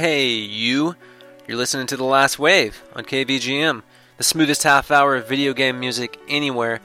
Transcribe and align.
Hey, 0.00 0.28
you! 0.28 0.96
You're 1.46 1.58
listening 1.58 1.86
to 1.88 1.96
The 1.98 2.04
Last 2.04 2.38
Wave 2.38 2.82
on 2.96 3.04
KVGM, 3.04 3.82
the 4.16 4.24
smoothest 4.24 4.62
half 4.62 4.90
hour 4.90 5.14
of 5.16 5.28
video 5.28 5.52
game 5.52 5.78
music 5.78 6.18
anywhere. 6.26 6.80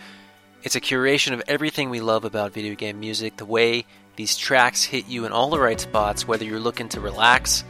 It's 0.64 0.76
a 0.76 0.82
curation 0.82 1.32
of 1.32 1.42
everything 1.48 1.90
we 1.90 2.02
love 2.02 2.26
about 2.26 2.52
video 2.52 2.76
game 2.76 3.00
music, 3.00 3.38
the 3.38 3.46
way 3.46 3.86
these 4.18 4.36
tracks 4.36 4.84
hit 4.84 5.08
you 5.08 5.24
in 5.24 5.32
all 5.32 5.50
the 5.50 5.62
right 5.62 5.80
spots, 5.80 6.28
whether 6.28 6.44
you're 6.44 6.60
looking 6.60 6.90
to 6.90 7.00
relax, 7.00 7.64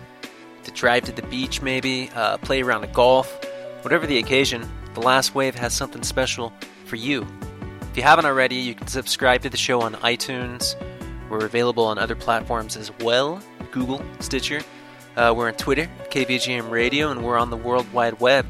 to 0.64 0.72
drive 0.72 1.04
to 1.04 1.12
the 1.12 1.22
beach 1.22 1.62
maybe, 1.62 2.10
uh, 2.16 2.38
play 2.38 2.64
around 2.64 2.84
a 2.84 2.88
golf, 2.88 3.32
whatever 3.84 4.08
the 4.08 4.18
occasion, 4.18 4.68
The 4.96 5.02
Last 5.02 5.36
Wave 5.36 5.54
has 5.54 5.76
something 5.76 6.02
special 6.02 6.54
for 6.86 6.96
you. 6.96 7.24
If 7.92 7.98
you 7.98 8.02
haven't 8.02 8.26
already, 8.26 8.56
you 8.56 8.74
can 8.74 8.88
subscribe 8.88 9.44
to 9.44 9.52
the 9.52 9.58
show 9.58 9.82
on 9.82 9.94
iTunes. 9.98 10.74
We're 11.30 11.46
available 11.46 11.86
on 11.86 12.00
other 12.00 12.16
platforms 12.16 12.76
as 12.76 12.92
well 13.02 13.40
Google, 13.72 14.02
Stitcher. 14.22 14.62
Uh, 15.16 15.34
we're 15.36 15.48
on 15.48 15.54
Twitter, 15.54 15.90
KVGM 16.10 16.70
Radio, 16.70 17.10
and 17.10 17.24
we're 17.24 17.38
on 17.38 17.50
the 17.50 17.58
World 17.58 17.92
Wide 17.94 18.20
Web 18.20 18.46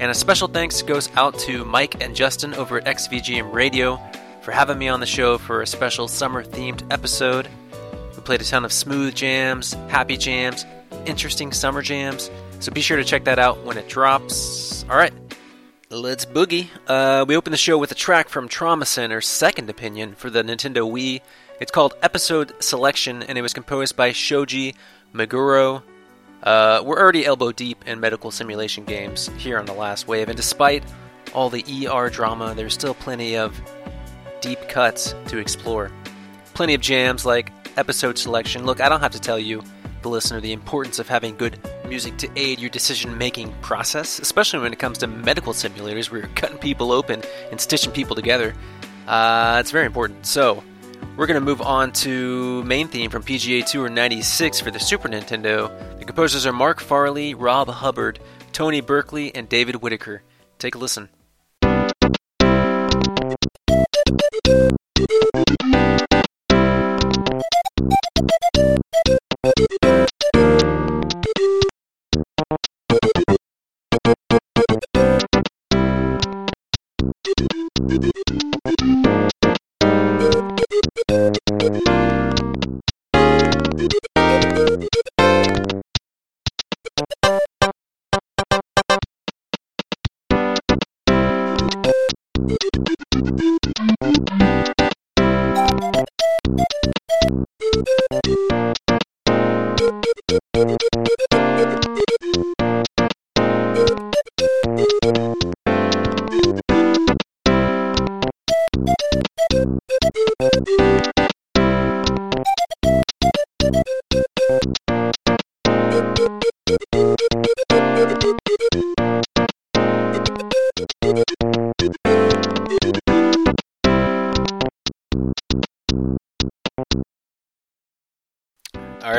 And 0.00 0.10
a 0.10 0.14
special 0.14 0.48
thanks 0.48 0.82
goes 0.82 1.08
out 1.14 1.38
to 1.40 1.64
Mike 1.64 2.02
and 2.02 2.16
Justin 2.16 2.54
over 2.54 2.78
at 2.78 2.84
XVGM 2.84 3.52
Radio 3.52 4.00
for 4.40 4.50
having 4.50 4.78
me 4.78 4.88
on 4.88 4.98
the 4.98 5.06
show 5.06 5.38
for 5.38 5.62
a 5.62 5.66
special 5.66 6.08
summer 6.08 6.42
themed 6.42 6.82
episode. 6.92 7.48
We 8.16 8.22
played 8.22 8.40
a 8.40 8.44
ton 8.44 8.64
of 8.64 8.72
smooth 8.72 9.14
jams, 9.14 9.74
happy 9.88 10.16
jams, 10.16 10.66
interesting 11.06 11.52
summer 11.52 11.82
jams. 11.82 12.30
So 12.60 12.72
be 12.72 12.80
sure 12.80 12.96
to 12.96 13.04
check 13.04 13.24
that 13.24 13.38
out 13.38 13.64
when 13.64 13.76
it 13.76 13.88
drops. 13.88 14.84
All 14.88 14.96
right, 14.96 15.12
let's 15.90 16.24
boogie. 16.24 16.68
Uh, 16.86 17.24
we 17.26 17.36
open 17.36 17.50
the 17.50 17.56
show 17.56 17.78
with 17.78 17.92
a 17.92 17.94
track 17.94 18.28
from 18.28 18.48
Trauma 18.48 18.84
Center's 18.84 19.26
Second 19.26 19.68
Opinion 19.70 20.14
for 20.14 20.30
the 20.30 20.42
Nintendo 20.42 20.90
Wii. 20.90 21.20
It's 21.60 21.70
called 21.70 21.94
Episode 22.02 22.52
Selection, 22.62 23.22
and 23.22 23.38
it 23.38 23.42
was 23.42 23.52
composed 23.52 23.96
by 23.96 24.12
Shoji 24.12 24.74
Meguro. 25.14 25.82
Uh, 26.42 26.82
we're 26.84 26.98
already 26.98 27.24
elbow 27.24 27.52
deep 27.52 27.84
in 27.86 28.00
medical 28.00 28.30
simulation 28.30 28.84
games 28.84 29.28
here 29.38 29.58
on 29.58 29.66
the 29.66 29.72
last 29.72 30.08
wave, 30.08 30.28
and 30.28 30.36
despite 30.36 30.84
all 31.32 31.48
the 31.48 31.64
ER 31.88 32.10
drama, 32.10 32.54
there's 32.54 32.74
still 32.74 32.94
plenty 32.94 33.36
of 33.36 33.58
deep 34.40 34.68
cuts 34.68 35.14
to 35.28 35.38
explore. 35.38 35.90
Plenty 36.52 36.74
of 36.74 36.80
jams 36.80 37.24
like 37.24 37.50
episode 37.76 38.18
selection. 38.18 38.66
Look, 38.66 38.80
I 38.80 38.88
don't 38.88 39.00
have 39.00 39.12
to 39.12 39.20
tell 39.20 39.38
you 39.38 39.62
the 40.04 40.08
listener 40.10 40.40
the 40.40 40.52
importance 40.52 40.98
of 40.98 41.08
having 41.08 41.34
good 41.36 41.58
music 41.88 42.16
to 42.18 42.28
aid 42.36 42.60
your 42.60 42.70
decision 42.70 43.18
making 43.18 43.52
process, 43.62 44.18
especially 44.18 44.60
when 44.60 44.72
it 44.72 44.78
comes 44.78 44.98
to 44.98 45.06
medical 45.06 45.52
simulators 45.52 46.10
where 46.10 46.20
you're 46.20 46.30
cutting 46.34 46.58
people 46.58 46.92
open 46.92 47.22
and 47.50 47.60
stitching 47.60 47.90
people 47.90 48.14
together. 48.14 48.54
Uh, 49.08 49.56
it's 49.60 49.70
very 49.70 49.86
important. 49.86 50.24
So, 50.26 50.62
we're 51.16 51.26
going 51.26 51.40
to 51.40 51.44
move 51.44 51.62
on 51.62 51.92
to 51.92 52.62
main 52.64 52.88
theme 52.88 53.10
from 53.10 53.22
PGA 53.22 53.64
Tour 53.64 53.88
96 53.88 54.60
for 54.60 54.70
the 54.70 54.80
Super 54.80 55.08
Nintendo. 55.08 55.70
The 55.98 56.04
composers 56.04 56.44
are 56.44 56.52
Mark 56.52 56.80
Farley, 56.80 57.34
Rob 57.34 57.68
Hubbard, 57.68 58.18
Tony 58.52 58.80
Berkeley, 58.80 59.34
and 59.34 59.48
David 59.48 59.76
Whitaker. 59.76 60.22
Take 60.58 60.74
a 60.74 60.78
listen. 60.78 61.08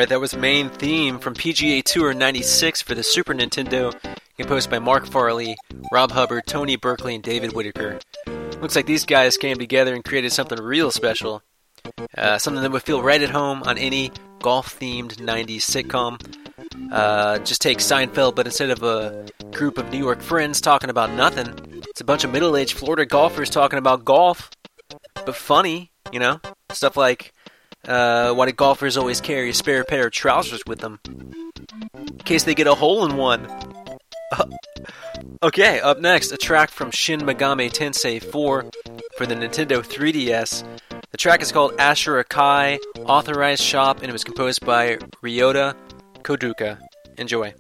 Alright, 0.06 0.12
that 0.12 0.22
was 0.22 0.36
main 0.36 0.70
theme 0.70 1.18
from 1.18 1.34
PGA 1.34 1.82
Tour 1.82 2.14
96 2.14 2.84
for 2.84 2.94
the 2.94 3.02
Super 3.02 3.34
Nintendo, 3.34 3.92
composed 4.38 4.70
by 4.70 4.78
Mark 4.78 5.08
Farley, 5.08 5.58
Rob 5.92 6.12
Hubbard, 6.12 6.46
Tony 6.46 6.76
Berkeley, 6.76 7.16
and 7.16 7.24
David 7.24 7.54
Whitaker. 7.54 7.98
Looks 8.62 8.76
like 8.76 8.86
these 8.86 9.04
guys 9.04 9.36
came 9.36 9.58
together 9.58 9.96
and 9.96 10.06
created 10.06 10.32
something 10.32 10.62
real 10.62 10.92
special. 10.92 11.42
Uh, 12.16 12.38
something 12.38 12.62
that 12.62 12.72
would 12.72 12.84
feel 12.84 13.02
right 13.02 13.20
at 13.20 13.32
home 13.32 13.64
on 13.64 13.80
any 13.80 14.12
golf 14.42 14.80
themed 14.80 15.16
90s 15.16 15.62
sitcom. 15.62 16.22
Uh, 16.92 17.40
just 17.40 17.64
take 17.64 17.80
Seinfeld, 17.80 18.36
but 18.36 18.46
instead 18.46 18.70
of 18.70 18.84
a 18.84 19.26
group 19.54 19.80
of 19.80 19.92
New 19.92 19.98
York 19.98 20.22
friends 20.22 20.62
talking 20.62 20.92
about 20.92 21.10
nothing, 21.14 21.82
it's 21.90 22.02
a 22.02 22.06
bunch 22.06 22.24
of 22.24 22.32
middle 22.32 22.56
aged 22.56 22.78
Florida 22.78 23.08
golfers 23.08 23.50
talking 23.50 23.80
about 23.80 24.06
golf. 24.06 24.52
But 25.16 25.36
funny, 25.36 25.90
you 26.12 26.20
know? 26.20 26.42
Stuff 26.72 26.96
like 26.96 27.34
uh, 27.88 28.34
why 28.34 28.46
do 28.46 28.52
golfers 28.52 28.98
always 28.98 29.22
carry 29.22 29.50
a 29.50 29.54
spare 29.54 29.84
pair 29.84 30.08
of 30.08 30.14
trousers 30.14 30.62
with 30.66 30.80
them? 30.80 31.00
In 31.06 32.18
case 32.20 32.44
they 32.44 32.56
get 32.56 32.68
a 32.68 32.76
hole 32.76 33.06
in 33.06 33.18
one. 33.18 33.48
okay, 35.44 35.80
up 35.80 36.00
next, 36.00 36.32
a 36.32 36.38
track 36.38 36.70
from 36.70 36.92
Shin 36.92 37.22
Megami 37.22 37.72
Tensei 37.72 38.22
4 38.22 38.66
for 39.18 39.26
the 39.26 39.36
Nintendo 39.36 39.86
3DS. 39.86 40.64
The 41.12 41.18
track 41.18 41.42
is 41.42 41.52
called 41.52 41.74
Ashura 41.78 42.28
Kai, 42.28 42.80
Authorized 43.06 43.64
Shop, 43.64 44.00
and 44.00 44.10
it 44.10 44.14
was 44.14 44.24
composed 44.24 44.66
by 44.66 44.98
Ryota 45.24 45.76
Koduka. 46.24 46.80
Enjoy. 47.18 47.54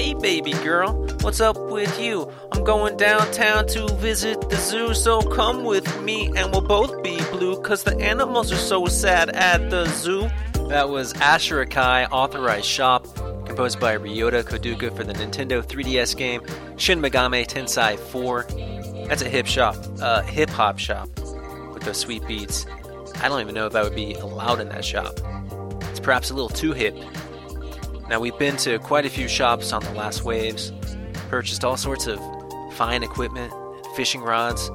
Hey, 0.00 0.14
baby 0.14 0.52
girl, 0.52 0.94
what's 1.20 1.42
up 1.42 1.58
with 1.58 2.00
you? 2.00 2.32
I'm 2.52 2.64
going 2.64 2.96
downtown 2.96 3.66
to 3.66 3.86
visit 3.96 4.48
the 4.48 4.56
zoo, 4.56 4.94
so 4.94 5.20
come 5.20 5.62
with 5.62 6.00
me 6.00 6.32
and 6.34 6.50
we'll 6.52 6.62
both 6.62 7.02
be 7.02 7.18
blue, 7.30 7.60
cause 7.60 7.82
the 7.82 7.94
animals 7.98 8.50
are 8.50 8.56
so 8.56 8.86
sad 8.86 9.28
at 9.28 9.68
the 9.68 9.84
zoo. 9.88 10.30
That 10.70 10.88
was 10.88 11.12
Ashura 11.12 11.68
Kai 11.68 12.06
Authorized 12.06 12.64
Shop, 12.64 13.04
composed 13.44 13.78
by 13.78 13.98
Ryota 13.98 14.42
Koduka 14.42 14.96
for 14.96 15.04
the 15.04 15.12
Nintendo 15.12 15.62
3DS 15.62 16.16
game 16.16 16.40
Shin 16.78 17.02
Megami 17.02 17.46
Tensei 17.46 17.98
4. 17.98 19.06
That's 19.06 19.20
a 19.20 19.28
hip 19.28 19.44
shop, 19.44 19.76
uh, 20.00 20.22
hip 20.22 20.48
hop 20.48 20.78
shop 20.78 21.10
with 21.74 21.82
those 21.82 21.98
sweet 21.98 22.26
beats. 22.26 22.64
I 23.16 23.28
don't 23.28 23.42
even 23.42 23.54
know 23.54 23.66
if 23.66 23.74
I 23.74 23.82
would 23.82 23.94
be 23.94 24.14
allowed 24.14 24.60
in 24.60 24.70
that 24.70 24.86
shop. 24.86 25.12
It's 25.90 26.00
perhaps 26.00 26.30
a 26.30 26.34
little 26.34 26.48
too 26.48 26.72
hip. 26.72 26.96
Now, 28.10 28.18
we've 28.18 28.36
been 28.36 28.56
to 28.56 28.80
quite 28.80 29.06
a 29.06 29.08
few 29.08 29.28
shops 29.28 29.72
on 29.72 29.84
the 29.84 29.92
last 29.92 30.24
waves, 30.24 30.72
purchased 31.28 31.64
all 31.64 31.76
sorts 31.76 32.08
of 32.08 32.18
fine 32.74 33.04
equipment, 33.04 33.52
fishing 33.94 34.20
rods. 34.20 34.66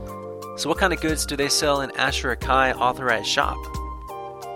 So, 0.55 0.69
what 0.69 0.77
kind 0.77 0.93
of 0.93 1.01
goods 1.01 1.25
do 1.25 1.35
they 1.35 1.49
sell 1.49 1.81
in 1.81 1.89
Ashura 1.91 2.39
Kai 2.39 2.71
authorized 2.71 3.27
shop? 3.27 3.57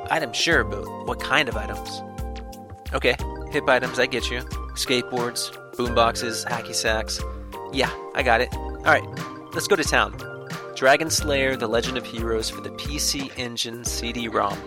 Items, 0.09 0.38
sure, 0.38 0.63
but 0.63 0.86
what 1.05 1.19
kind 1.19 1.50
of 1.50 1.57
items? 1.57 2.01
Okay, 2.93 3.17
hip 3.51 3.67
items, 3.67 4.00
I 4.00 4.05
get 4.05 4.31
you. 4.31 4.39
Skateboards, 4.75 5.51
boomboxes, 5.75 6.48
hacky 6.48 6.74
sacks. 6.74 7.21
Yeah, 7.74 7.91
I 8.15 8.24
got 8.24 8.39
it. 8.39 8.53
Alright, 8.55 9.03
let's 9.53 9.67
go 9.67 9.75
to 9.75 9.83
town. 9.83 10.15
Dragon 10.77 11.09
Slayer 11.09 11.57
The 11.57 11.67
Legend 11.67 11.98
of 11.98 12.05
Heroes 12.05 12.50
for 12.50 12.62
the 12.62 12.69
PC 12.69 13.29
Engine 13.38 13.83
CD 13.83 14.29
ROM. 14.29 14.57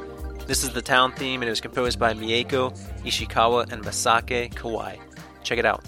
This 0.53 0.65
is 0.65 0.69
the 0.69 0.83
town 0.83 1.13
theme 1.13 1.41
and 1.41 1.49
it 1.49 1.51
was 1.51 1.63
composed 1.63 1.99
by 1.99 2.13
Mieko 2.13 2.77
Ishikawa 3.07 3.73
and 3.73 3.83
Masaki 3.83 4.53
Kawai. 4.53 4.99
Check 5.43 5.59
it 5.59 5.65
out. 5.65 5.83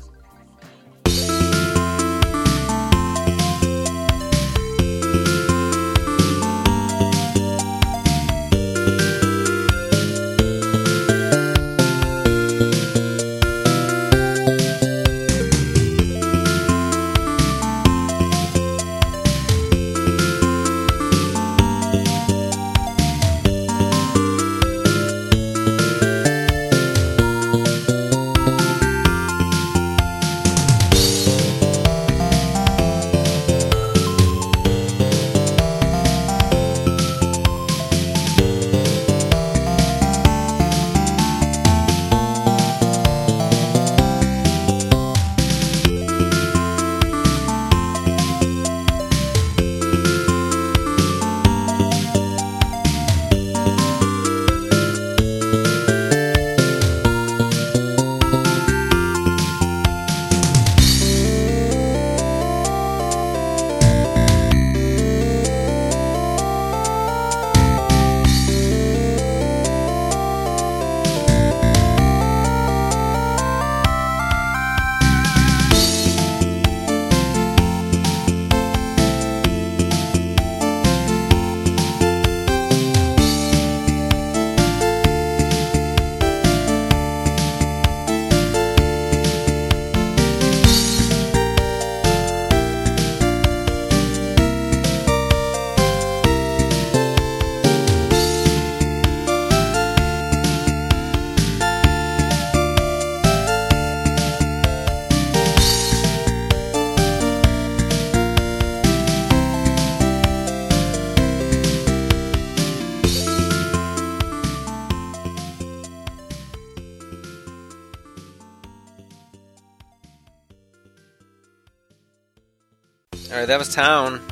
Alright, 123.45 123.59
that 123.59 123.67
was 123.67 123.75
Town, 123.75 124.23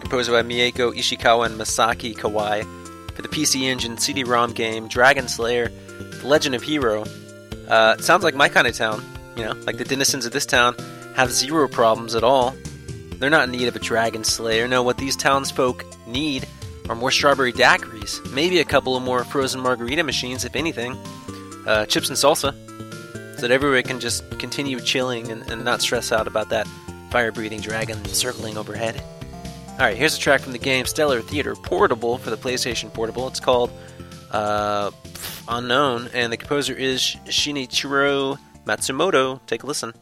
composed 0.00 0.28
by 0.28 0.42
Mieko 0.42 0.92
Ishikawa 0.92 1.46
and 1.46 1.54
Masaki 1.54 2.16
Kawai 2.16 2.64
for 3.14 3.22
the 3.22 3.28
PC 3.28 3.62
Engine 3.62 3.96
CD-ROM 3.96 4.54
game 4.54 4.88
Dragon 4.88 5.28
Slayer: 5.28 5.68
The 5.68 6.26
Legend 6.26 6.56
of 6.56 6.62
Hero. 6.64 7.04
Uh, 7.68 7.96
sounds 7.98 8.24
like 8.24 8.34
my 8.34 8.48
kind 8.48 8.66
of 8.66 8.74
town. 8.74 9.04
You 9.36 9.44
know, 9.44 9.52
like 9.68 9.78
the 9.78 9.84
denizens 9.84 10.26
of 10.26 10.32
this 10.32 10.46
town 10.46 10.74
have 11.14 11.30
zero 11.30 11.68
problems 11.68 12.16
at 12.16 12.24
all. 12.24 12.56
They're 13.20 13.30
not 13.30 13.44
in 13.44 13.52
need 13.52 13.68
of 13.68 13.76
a 13.76 13.78
Dragon 13.78 14.24
Slayer. 14.24 14.66
No, 14.66 14.82
what 14.82 14.98
these 14.98 15.14
townsfolk 15.14 15.84
need 16.08 16.48
are 16.88 16.96
more 16.96 17.12
strawberry 17.12 17.52
daiquiris, 17.52 18.32
maybe 18.32 18.58
a 18.58 18.64
couple 18.64 18.96
of 18.96 19.04
more 19.04 19.22
frozen 19.22 19.60
margarita 19.60 20.02
machines, 20.02 20.44
if 20.44 20.56
anything, 20.56 20.96
uh, 21.68 21.86
chips 21.86 22.08
and 22.08 22.18
salsa, 22.18 22.52
so 23.36 23.42
that 23.42 23.52
everybody 23.52 23.84
can 23.84 24.00
just 24.00 24.28
continue 24.40 24.80
chilling 24.80 25.30
and, 25.30 25.48
and 25.48 25.64
not 25.64 25.80
stress 25.80 26.10
out 26.10 26.26
about 26.26 26.48
that 26.48 26.66
fire 27.10 27.32
breathing 27.32 27.60
dragon 27.60 28.04
circling 28.06 28.56
overhead. 28.56 29.02
Alright, 29.72 29.96
here's 29.96 30.16
a 30.16 30.18
track 30.18 30.40
from 30.42 30.52
the 30.52 30.58
game 30.58 30.84
Stellar 30.86 31.22
Theater 31.22 31.56
Portable 31.56 32.18
for 32.18 32.30
the 32.30 32.36
PlayStation 32.36 32.92
Portable. 32.92 33.26
It's 33.28 33.40
called 33.40 33.70
uh, 34.30 34.90
Unknown, 35.48 36.10
and 36.12 36.32
the 36.32 36.36
composer 36.36 36.74
is 36.74 37.00
Shinichiro 37.26 38.38
Matsumoto. 38.66 39.40
Take 39.46 39.62
a 39.62 39.66
listen. 39.66 39.92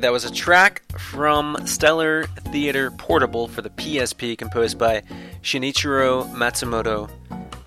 That 0.00 0.10
was 0.10 0.24
a 0.24 0.32
track 0.32 0.82
from 0.98 1.56
Stellar 1.66 2.24
Theater 2.50 2.90
Portable 2.90 3.46
for 3.46 3.62
the 3.62 3.70
PSP, 3.70 4.36
composed 4.36 4.76
by 4.76 5.02
Shinichiro 5.42 6.28
Matsumoto. 6.32 7.08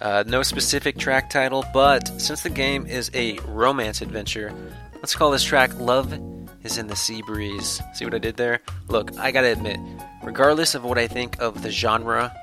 Uh, 0.02 0.26
no 0.28 0.44
specific 0.44 0.98
track 0.98 1.30
title, 1.30 1.64
but 1.74 2.06
since 2.20 2.44
the 2.44 2.50
game 2.50 2.86
is 2.86 3.10
a 3.14 3.40
romance 3.46 4.02
adventure, 4.02 4.54
let's 4.96 5.16
call 5.16 5.32
this 5.32 5.44
track 5.44 5.74
Love 5.80 6.12
is 6.64 6.78
in 6.78 6.88
the 6.88 6.98
Sea 6.98 7.22
Breeze. 7.22 7.82
See 7.94 8.04
what 8.04 8.14
I 8.14 8.20
did 8.20 8.36
there? 8.36 8.60
Look, 8.90 9.18
I 9.18 9.32
gotta 9.32 9.54
admit, 9.54 9.80
regardless 10.22 10.76
of 10.76 10.84
what 10.84 10.98
I 10.98 11.08
think 11.08 11.42
of 11.42 11.64
the 11.64 11.72
genre, 11.72 12.34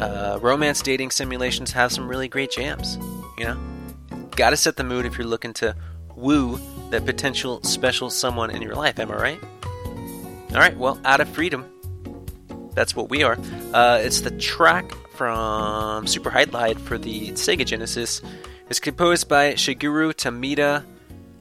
uh, 0.00 0.38
romance 0.40 0.82
dating 0.82 1.10
simulations 1.10 1.72
have 1.72 1.90
some 1.90 2.06
really 2.06 2.28
great 2.28 2.52
jams. 2.52 2.96
You 3.38 3.46
know? 3.46 3.60
Gotta 4.36 4.56
set 4.56 4.76
the 4.76 4.84
mood 4.84 5.04
if 5.04 5.18
you're 5.18 5.26
looking 5.26 5.52
to 5.54 5.74
woo 6.14 6.60
that 6.90 7.06
potential 7.06 7.62
special 7.62 8.10
someone 8.10 8.50
in 8.50 8.62
your 8.62 8.74
life, 8.74 8.98
am 8.98 9.10
I 9.10 9.16
right? 9.16 9.40
Alright, 10.52 10.76
well, 10.76 11.00
Out 11.04 11.20
of 11.20 11.28
Freedom. 11.28 11.64
That's 12.74 12.94
what 12.94 13.08
we 13.08 13.22
are. 13.22 13.38
Uh, 13.72 14.00
it's 14.02 14.20
the 14.20 14.30
track 14.32 14.92
from 15.14 16.06
Super 16.06 16.30
Hydlide 16.30 16.78
for 16.80 16.98
the 16.98 17.30
Sega 17.32 17.64
Genesis. 17.64 18.22
It's 18.68 18.80
composed 18.80 19.28
by 19.28 19.54
Shigeru 19.54 20.14
Tomita. 20.14 20.84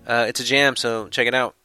Uh, 0.05 0.25
it's 0.27 0.39
a 0.39 0.43
jam, 0.43 0.75
so 0.75 1.07
check 1.07 1.27
it 1.27 1.33
out. 1.35 1.55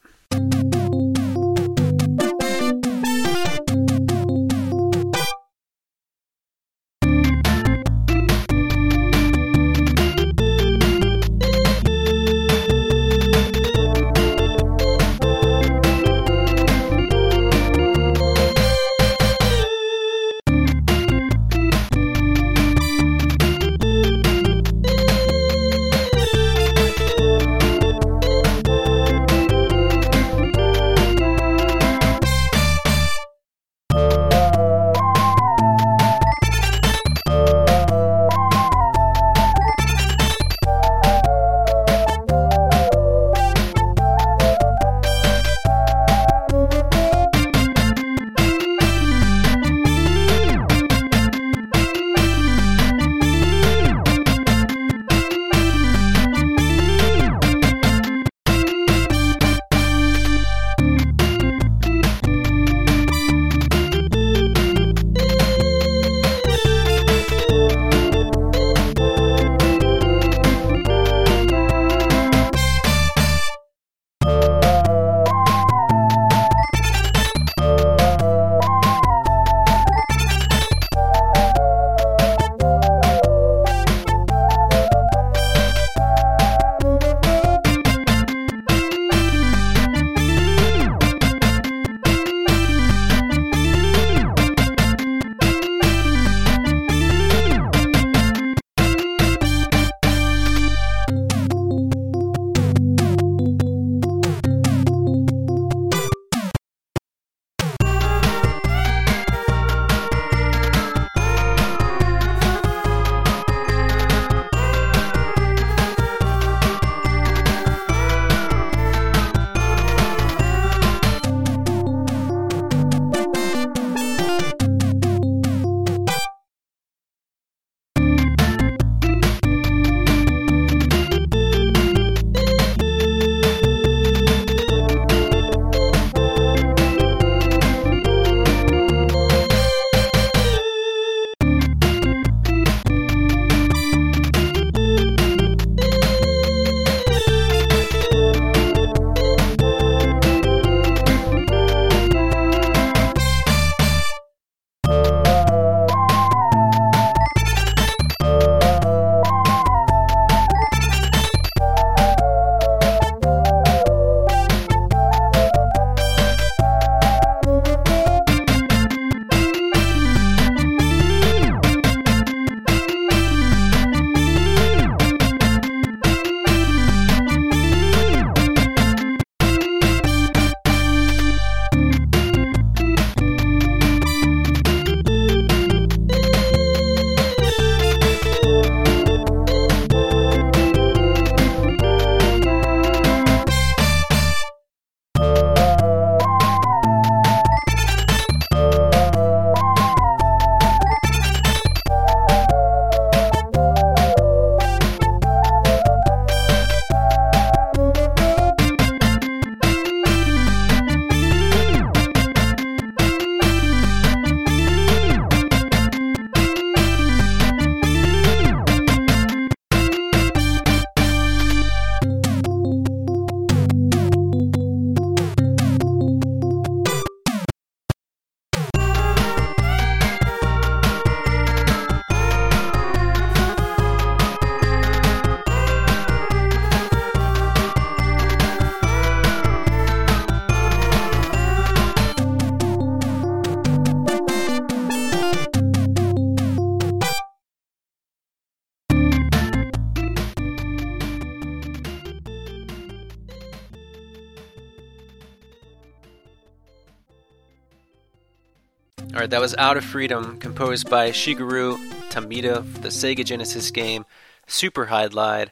All 259.15 259.21
right, 259.21 259.31
that 259.31 259.41
was 259.41 259.55
Out 259.59 259.77
of 259.77 259.85
Freedom, 259.85 260.39
composed 260.39 260.91
by 260.91 261.11
Shigeru 261.11 261.77
Tomita 262.11 262.67
for 262.67 262.81
the 262.81 262.89
Sega 262.89 263.25
Genesis 263.25 263.71
game 263.71 264.05
Super 264.49 264.87
Hydlide, 264.87 265.51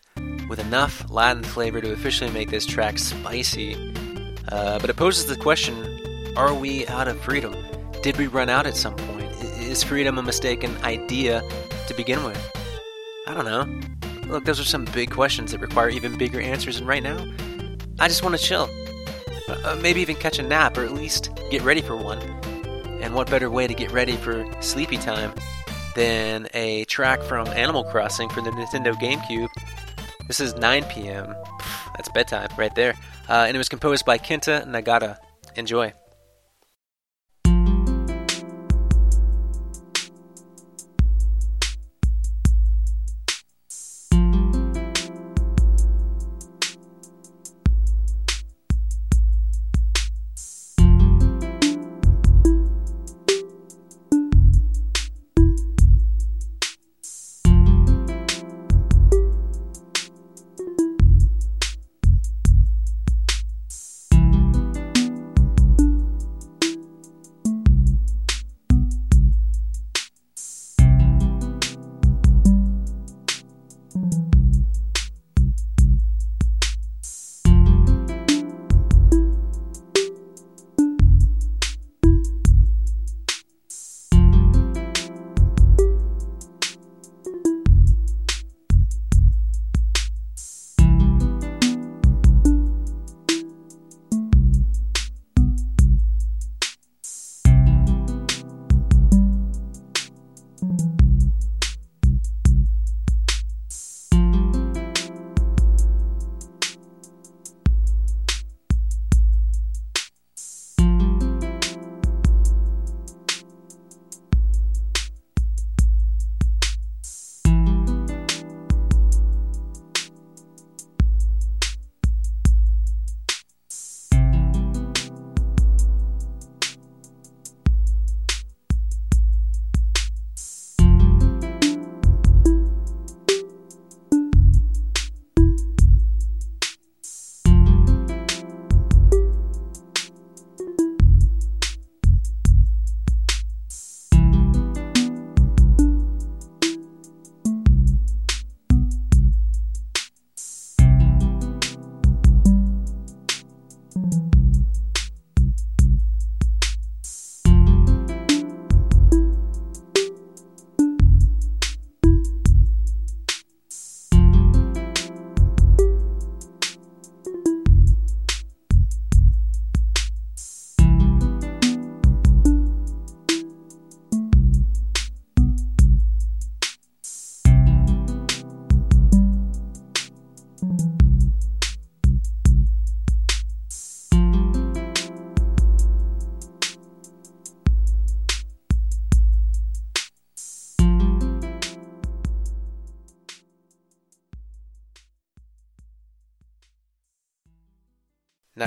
with 0.48 0.58
enough 0.58 1.08
Latin 1.08 1.44
flavor 1.44 1.80
to 1.80 1.92
officially 1.92 2.32
make 2.32 2.50
this 2.50 2.66
track 2.66 2.98
spicy. 2.98 3.76
Uh, 4.48 4.80
but 4.80 4.90
it 4.90 4.96
poses 4.96 5.26
the 5.26 5.36
question 5.36 5.76
are 6.36 6.52
we 6.52 6.88
out 6.88 7.06
of 7.06 7.20
freedom? 7.20 7.54
Did 8.02 8.16
we 8.16 8.26
run 8.26 8.48
out 8.48 8.66
at 8.66 8.76
some 8.76 8.96
point? 8.96 9.30
Is 9.60 9.84
freedom 9.84 10.18
a 10.18 10.24
mistaken 10.24 10.76
idea 10.78 11.40
to 11.86 11.94
begin 11.94 12.24
with? 12.24 12.52
I 13.28 13.32
don't 13.32 13.44
know. 13.44 14.26
Look, 14.26 14.44
those 14.44 14.58
are 14.58 14.64
some 14.64 14.86
big 14.86 15.12
questions 15.12 15.52
that 15.52 15.60
require 15.60 15.88
even 15.88 16.18
bigger 16.18 16.40
answers, 16.40 16.78
and 16.78 16.88
right 16.88 17.02
now, 17.02 17.24
I 18.00 18.08
just 18.08 18.24
want 18.24 18.36
to 18.36 18.42
chill. 18.42 18.68
Uh, 19.48 19.56
uh, 19.64 19.78
maybe 19.80 20.00
even 20.00 20.16
catch 20.16 20.40
a 20.40 20.42
nap, 20.42 20.76
or 20.76 20.84
at 20.84 20.94
least 20.94 21.30
get 21.52 21.62
ready 21.62 21.80
for 21.80 21.94
one. 21.94 22.41
And 23.12 23.16
what 23.18 23.30
better 23.30 23.50
way 23.50 23.66
to 23.66 23.74
get 23.74 23.92
ready 23.92 24.16
for 24.16 24.42
sleepy 24.62 24.96
time 24.96 25.34
than 25.94 26.48
a 26.54 26.86
track 26.86 27.20
from 27.20 27.46
Animal 27.48 27.84
Crossing 27.84 28.30
for 28.30 28.40
the 28.40 28.48
Nintendo 28.48 28.94
GameCube? 28.94 29.50
This 30.28 30.40
is 30.40 30.54
9 30.54 30.84
p.m. 30.84 31.36
That's 31.94 32.08
bedtime 32.08 32.48
right 32.56 32.74
there. 32.74 32.94
Uh, 33.28 33.44
and 33.46 33.54
it 33.54 33.58
was 33.58 33.68
composed 33.68 34.06
by 34.06 34.16
Kenta 34.16 34.66
Nagata. 34.66 35.18
Enjoy. 35.56 35.92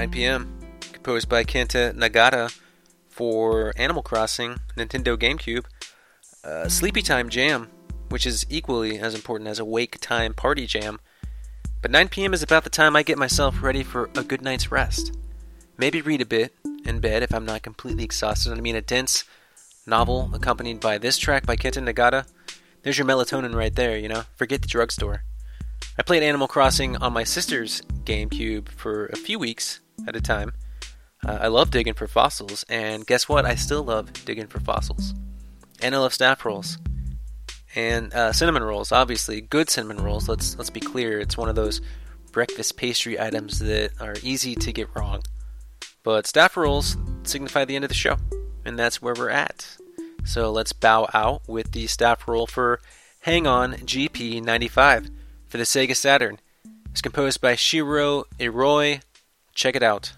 9 0.06 0.12
p.m., 0.12 0.60
composed 0.94 1.28
by 1.28 1.44
Kenta 1.44 1.92
Nagata 1.92 2.56
for 3.10 3.74
Animal 3.76 4.04
Crossing, 4.04 4.58
Nintendo 4.78 5.18
GameCube. 5.18 5.66
Uh, 6.44 6.70
Sleepy 6.70 7.02
Time 7.02 7.28
Jam, 7.28 7.72
which 8.10 8.28
is 8.28 8.46
equally 8.48 9.00
as 9.00 9.16
important 9.16 9.50
as 9.50 9.58
a 9.58 9.66
Wake 9.66 10.00
Time 10.00 10.36
Party 10.36 10.68
Jam. 10.68 11.00
But 11.82 11.90
9 11.90 12.10
p.m. 12.10 12.36
is 12.36 12.44
about 12.44 12.64
the 12.64 12.70
time 12.70 12.96
I 12.96 13.02
get 13.02 13.18
myself 13.18 13.64
ready 13.64 13.82
for 13.82 14.12
a 14.16 14.22
good 14.22 14.44
night's 14.44 14.72
rest. 14.72 15.18
Maybe 15.76 16.04
read 16.04 16.22
a 16.22 16.26
bit 16.26 16.54
in 16.86 17.00
bed 17.00 17.24
if 17.24 17.34
I'm 17.34 17.46
not 17.46 17.64
completely 17.64 18.04
exhausted. 18.04 18.54
I 18.56 18.62
mean, 18.62 18.76
a 18.76 18.82
dense 18.82 19.24
novel 19.88 20.30
accompanied 20.36 20.82
by 20.82 21.00
this 21.00 21.18
track 21.18 21.48
by 21.48 21.56
Kenta 21.56 21.84
Nagata. 21.84 22.28
There's 22.84 23.00
your 23.00 23.08
melatonin 23.08 23.56
right 23.56 23.74
there, 23.74 23.98
you 23.98 24.08
know? 24.08 24.26
Forget 24.36 24.62
the 24.62 24.68
drugstore. 24.68 25.24
I 25.98 26.04
played 26.04 26.22
Animal 26.22 26.48
Crossing 26.48 26.96
on 26.98 27.12
my 27.12 27.24
sister's 27.24 27.82
GameCube 28.04 28.70
for 28.70 29.08
a 29.08 29.16
few 29.16 29.40
weeks 29.40 29.80
at 30.08 30.16
a 30.16 30.22
time. 30.22 30.54
Uh, 31.26 31.40
I 31.42 31.48
love 31.48 31.72
digging 31.72 31.94
for 31.94 32.08
fossils, 32.08 32.64
and 32.70 33.06
guess 33.06 33.28
what? 33.28 33.46
I 33.46 33.56
still 33.56 33.84
love 33.84 34.14
digging 34.26 34.48
for 34.48 34.60
fossils. 34.60 35.14
And 35.82 35.96
I 35.96 35.98
love 35.98 36.14
staff 36.14 36.46
rolls. 36.46 36.78
And 37.76 38.14
uh, 38.14 38.32
cinnamon 38.32 38.64
rolls, 38.64 38.92
obviously, 38.92 39.42
good 39.42 39.70
cinnamon 39.70 40.04
rolls. 40.04 40.30
Let's 40.30 40.58
let's 40.58 40.70
be 40.70 40.80
clear. 40.80 41.20
It's 41.20 41.38
one 41.38 41.50
of 41.50 41.56
those 41.56 41.82
breakfast 42.32 42.78
pastry 42.78 43.20
items 43.20 43.60
that 43.60 43.92
are 44.00 44.16
easy 44.22 44.56
to 44.56 44.72
get 44.72 44.90
wrong. 44.96 45.24
But 46.04 46.28
staff 46.28 46.56
rolls 46.56 46.96
signify 47.24 47.66
the 47.66 47.76
end 47.76 47.84
of 47.84 47.90
the 47.90 47.96
show, 47.96 48.18
and 48.64 48.78
that's 48.78 49.02
where 49.02 49.16
we're 49.18 49.30
at. 49.30 49.78
So 50.24 50.52
let's 50.52 50.74
bow 50.74 51.08
out 51.14 51.42
with 51.48 51.72
the 51.72 51.88
staff 51.88 52.28
roll 52.28 52.48
for 52.48 52.80
Hang 53.22 53.48
On 53.48 53.74
GP95 53.74 55.10
for 55.48 55.58
the 55.58 55.64
Sega 55.64 55.96
Saturn. 55.96 56.40
It's 56.92 57.02
composed 57.02 57.42
by 57.42 57.56
Shiro 57.56 58.24
Iroi 58.40 59.02
Check 59.56 59.78
it 59.78 59.84
out. 59.84 60.12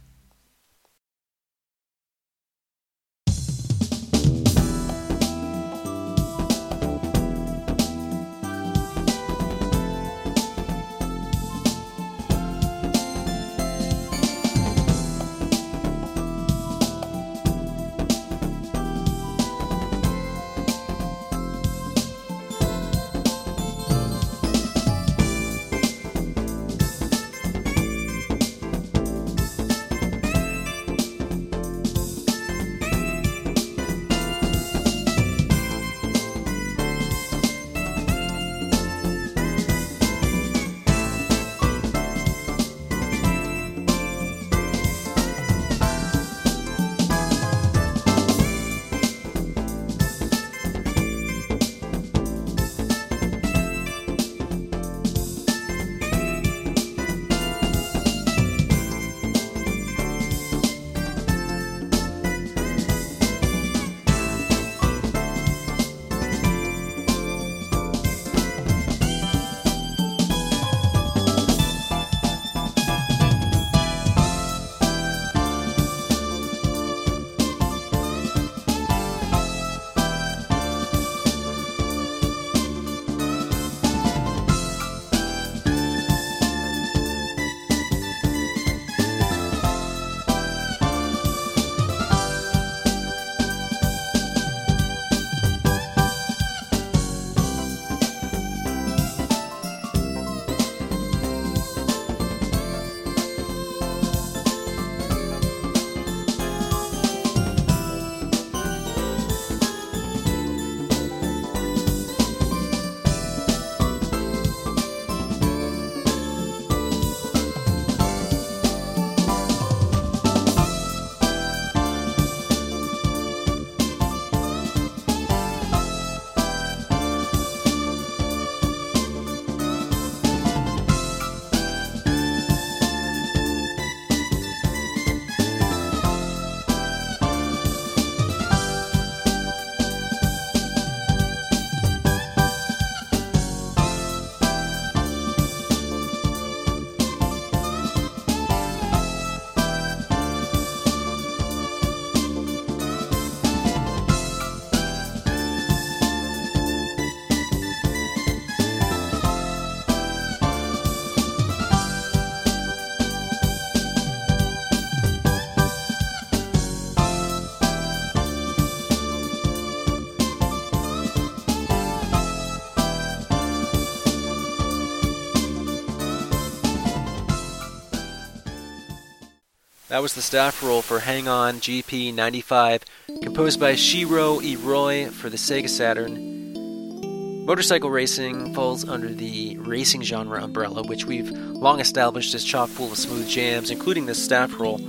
That 179.90 180.02
was 180.02 180.16
the 180.16 180.22
staff 180.22 180.62
roll 180.64 180.82
for 180.82 181.00
Hang 181.00 181.30
On 181.30 181.62
GP 181.62 182.14
95, 182.14 182.84
composed 183.24 183.58
by 183.58 183.76
Shiro 183.76 184.42
Iroi 184.42 185.10
for 185.10 185.30
the 185.30 185.38
Sega 185.38 185.70
Saturn. 185.70 187.46
Motorcycle 187.46 187.90
racing 187.90 188.54
falls 188.54 188.84
under 188.86 189.08
the 189.08 189.58
racing 189.60 190.02
genre 190.02 190.44
umbrella, 190.44 190.84
which 190.84 191.06
we've 191.06 191.32
long 191.32 191.80
established 191.80 192.36
as 192.36 192.44
chock 192.44 192.68
full 192.68 192.92
of 192.92 192.98
smooth 192.98 193.30
jams, 193.30 193.72
including 193.72 194.08
this 194.08 194.22
staff 194.22 194.60
roll. 194.60 194.82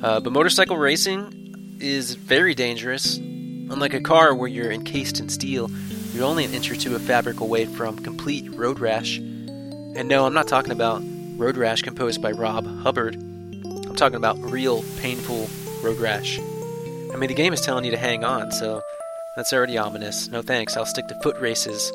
Uh, 0.00 0.20
but 0.20 0.32
motorcycle 0.32 0.76
racing 0.76 1.76
is 1.80 2.14
very 2.14 2.54
dangerous. 2.54 3.16
Unlike 3.16 3.94
a 3.94 4.00
car 4.00 4.32
where 4.32 4.46
you're 4.46 4.70
encased 4.70 5.18
in 5.18 5.28
steel, 5.28 5.68
you're 6.12 6.24
only 6.24 6.44
an 6.44 6.54
inch 6.54 6.70
or 6.70 6.76
two 6.76 6.94
of 6.94 7.02
fabric 7.02 7.40
away 7.40 7.64
from 7.64 7.98
complete 7.98 8.48
road 8.54 8.78
rash. 8.78 9.18
And 9.18 10.06
no, 10.06 10.24
I'm 10.24 10.34
not 10.34 10.46
talking 10.46 10.70
about 10.70 11.02
Road 11.36 11.56
Rash 11.56 11.82
composed 11.82 12.22
by 12.22 12.30
Rob 12.30 12.64
Hubbard. 12.82 13.25
Talking 13.96 14.16
about 14.16 14.38
real, 14.38 14.84
painful 15.00 15.48
road 15.82 15.96
rash. 15.98 16.38
I 16.38 17.16
mean, 17.16 17.28
the 17.28 17.34
game 17.34 17.54
is 17.54 17.62
telling 17.62 17.84
you 17.84 17.90
to 17.92 17.96
hang 17.96 18.24
on, 18.24 18.52
so 18.52 18.82
that's 19.36 19.54
already 19.54 19.78
ominous. 19.78 20.28
No 20.28 20.42
thanks, 20.42 20.76
I'll 20.76 20.84
stick 20.84 21.06
to 21.08 21.14
foot 21.22 21.38
races. 21.40 21.92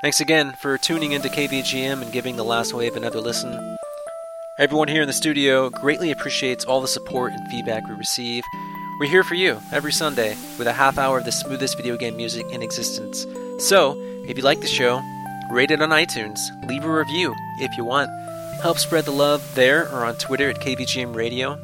Thanks 0.00 0.20
again 0.20 0.52
for 0.62 0.78
tuning 0.78 1.10
into 1.10 1.28
KVGM 1.28 2.02
and 2.02 2.12
giving 2.12 2.36
The 2.36 2.44
Last 2.44 2.72
Wave 2.72 2.94
another 2.94 3.20
listen. 3.20 3.76
Everyone 4.60 4.86
here 4.86 5.02
in 5.02 5.08
the 5.08 5.12
studio 5.12 5.70
greatly 5.70 6.12
appreciates 6.12 6.64
all 6.64 6.80
the 6.80 6.86
support 6.86 7.32
and 7.32 7.48
feedback 7.48 7.88
we 7.88 7.94
receive. 7.94 8.44
We're 9.00 9.10
here 9.10 9.24
for 9.24 9.34
you 9.34 9.58
every 9.72 9.90
Sunday 9.90 10.36
with 10.56 10.68
a 10.68 10.72
half 10.72 10.98
hour 10.98 11.18
of 11.18 11.24
the 11.24 11.32
smoothest 11.32 11.76
video 11.76 11.96
game 11.96 12.16
music 12.16 12.46
in 12.52 12.62
existence. 12.62 13.26
So, 13.58 13.96
if 14.28 14.36
you 14.36 14.44
like 14.44 14.60
the 14.60 14.68
show, 14.68 15.02
rate 15.50 15.72
it 15.72 15.82
on 15.82 15.90
iTunes, 15.90 16.38
leave 16.68 16.84
a 16.84 16.92
review 16.92 17.34
if 17.58 17.76
you 17.76 17.84
want. 17.84 18.08
Help 18.64 18.78
spread 18.78 19.04
the 19.04 19.10
love 19.10 19.54
there 19.54 19.92
or 19.92 20.06
on 20.06 20.16
Twitter 20.16 20.48
at 20.48 20.58
KVGM 20.58 21.14
Radio. 21.14 21.60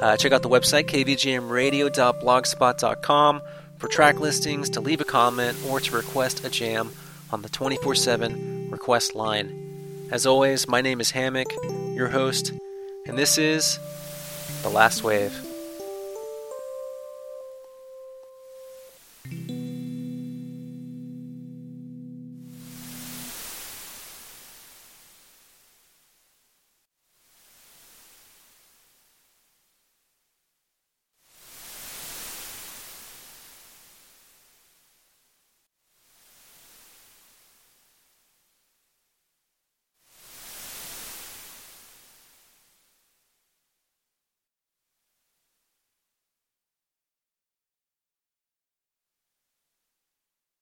Uh, 0.00 0.16
check 0.16 0.32
out 0.32 0.42
the 0.42 0.48
website, 0.48 0.86
kvgmradio.blogspot.com, 0.86 3.42
for 3.78 3.86
track 3.86 4.18
listings, 4.18 4.68
to 4.70 4.80
leave 4.80 5.00
a 5.00 5.04
comment, 5.04 5.56
or 5.68 5.78
to 5.78 5.94
request 5.94 6.44
a 6.44 6.50
jam 6.50 6.90
on 7.30 7.42
the 7.42 7.48
24 7.48 7.94
7 7.94 8.68
request 8.68 9.14
line. 9.14 10.08
As 10.10 10.26
always, 10.26 10.66
my 10.66 10.80
name 10.80 11.00
is 11.00 11.12
Hammock, 11.12 11.52
your 11.94 12.08
host, 12.08 12.52
and 13.06 13.16
this 13.16 13.38
is 13.38 13.78
The 14.62 14.70
Last 14.70 15.04
Wave. 15.04 15.49